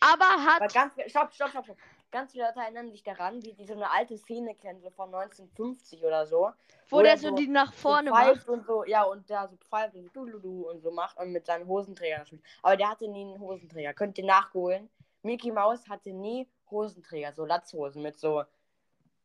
[0.00, 0.72] Aber Aber hat.
[0.72, 1.78] ganz, stopp, stopp, stopp, stopp.
[2.10, 5.10] Ganz viele Leute erinnern sich daran, wie die so eine alte Szene kennen, so von
[5.10, 6.50] 1950 oder so.
[6.88, 8.26] Wo oder der so so- die nach vorne so macht.
[8.26, 11.18] pfeift und so, ja, und da so pfeift und du, du, du und so macht
[11.18, 12.42] und mit seinen Hosenträgern spielt.
[12.62, 13.92] Aber der hatte nie einen Hosenträger.
[13.92, 14.88] Könnt ihr nachholen.
[15.22, 18.42] Mickey Mouse hatte nie Hosenträger, so Latzhosen mit so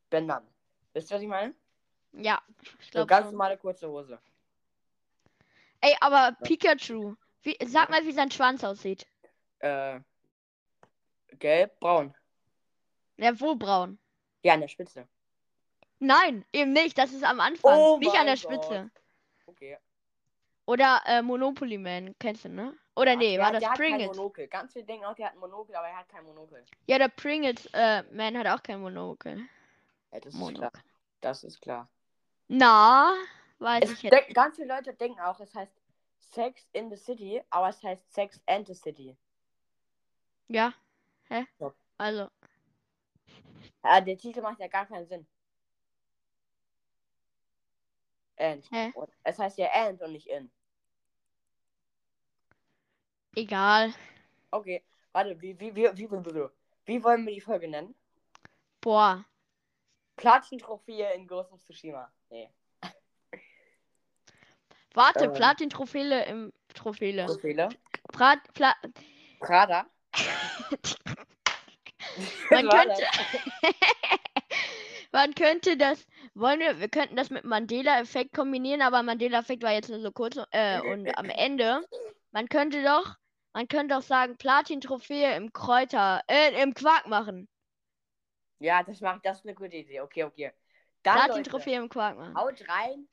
[0.09, 0.45] Bändern.
[0.91, 1.53] Wisst ihr, was ich meine?
[2.11, 3.33] Ja, ich So glaube ganz schon.
[3.33, 4.19] normale kurze Hose.
[5.81, 7.15] Ey, aber Pikachu.
[7.43, 9.05] Wie, sag mal, wie sein Schwanz aussieht.
[9.59, 9.99] Äh,
[11.39, 12.13] gelb, braun.
[13.17, 13.97] Ja, wo braun?
[14.43, 15.08] Ja, an der Spitze.
[15.99, 16.97] Nein, eben nicht.
[16.97, 17.78] Das ist am Anfang.
[17.80, 18.89] Oh nicht an der Spitze.
[19.45, 19.78] Okay.
[20.65, 22.73] Oder äh, Monopoly Man, kennst du, ne?
[22.95, 24.17] Oder nee, der, war der das hat kein Pringles?
[24.17, 24.47] Monokel.
[24.47, 26.63] Ganz viele denken auch, der hat ein Monokel, aber er hat kein Monokel.
[26.88, 29.39] Ja, der Pringles äh, Man hat auch kein Monokel.
[30.12, 30.69] Ja, das ist Monokel.
[30.69, 30.84] klar.
[31.21, 31.88] Das ist klar.
[32.47, 33.13] Na,
[33.60, 34.34] weiß Es ich jetzt.
[34.36, 35.73] ganz viele Leute denken auch, es heißt
[36.19, 39.15] Sex in the City, aber es heißt Sex and the City.
[40.49, 40.73] Ja.
[41.30, 41.45] Hä?
[41.60, 41.73] Ja.
[41.97, 42.30] Also,
[43.83, 45.27] Ja, der Titel macht ja gar keinen Sinn.
[48.37, 48.65] And.
[48.71, 48.93] Hä?
[49.23, 50.51] Es heißt ja and und nicht in.
[53.35, 53.93] egal.
[54.51, 56.49] Okay, warte, wie, wie, wie, wie, wie,
[56.85, 57.95] wie, wollen wir die Folge nennen?
[58.81, 59.25] Boah.
[60.15, 62.11] Platin-Trophäe in Ghost of Tsushima.
[62.29, 62.49] Nee.
[64.93, 65.33] Warte, Ähm.
[65.33, 67.25] Platin-Trophäe im Trophäe.
[67.25, 67.69] Trophäe.
[68.11, 68.75] Prat, Pla
[69.39, 69.88] Prada.
[72.51, 73.03] Man könnte-
[75.11, 79.89] Man könnte das, wollen wir, wir könnten das mit Mandela-Effekt kombinieren, aber Mandela-Effekt war jetzt
[79.89, 81.86] nur so kurz äh, und am Ende,
[82.32, 83.16] man könnte doch,
[83.53, 87.47] man könnte doch sagen, Platin-Trophäe im Kräuter, äh, im Quark machen.
[88.57, 90.01] Ja, das macht das ist eine gute Idee.
[90.01, 90.51] Okay, okay.
[91.03, 92.36] Platin-Trophäe im Quark machen.
[92.36, 93.07] haut rein.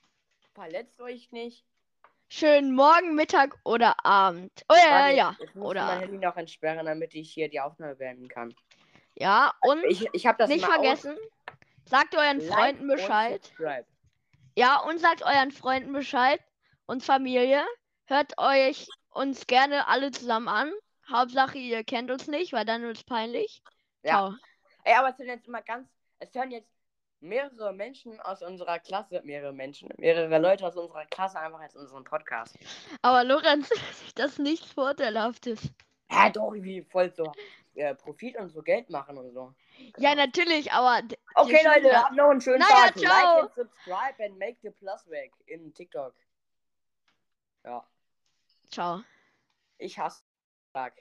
[0.54, 1.66] Verletzt euch nicht.
[2.30, 4.52] Schön morgen, Mittag oder Abend.
[4.70, 7.60] Oh ja, Warte, ja, Ich muss oder- mein Handy noch entsperren, damit ich hier die
[7.60, 8.54] Aufnahme beenden kann.
[9.20, 9.54] Ja.
[9.62, 11.16] Und Ich, ich habe das nicht vergessen,
[11.84, 12.40] sagt euren.
[12.40, 13.52] Like Freunden und Bescheid.
[14.56, 16.40] Ja, und sagt euren Freunden Bescheid
[16.86, 17.64] und Familie.
[18.06, 20.72] hört euch uns gerne alle zusammen an.
[21.10, 23.62] Hauptsache, ihr kennt uns nicht, weil dann wird es peinlich.
[24.02, 24.10] Ja.
[24.10, 24.34] Ciao.
[24.84, 25.88] Ey, aber es hören jetzt immer ganz.
[26.18, 26.70] Es hören jetzt
[27.20, 32.04] mehrere Menschen aus unserer Klasse, mehrere Menschen, mehrere Leute aus unserer Klasse einfach jetzt unseren
[32.04, 32.58] Podcast.
[33.02, 33.68] Aber Lorenz,
[34.14, 35.70] das ist nichts Vorteilhaftes.
[36.10, 37.32] Hä, doch, wie voll so
[37.74, 39.54] äh, Profit und so Geld machen und so.
[39.98, 40.24] Ja, Genau.
[40.26, 41.02] natürlich, aber.
[41.34, 42.98] Okay, Leute, Schüler- habt noch einen schönen Naja, Tag.
[42.98, 43.12] ciao.
[43.12, 46.14] Like and subscribe and make the plus weg in TikTok.
[47.64, 47.86] Ja,
[48.70, 49.02] Ciao.
[49.78, 50.22] ich hasse
[50.72, 50.94] Tag.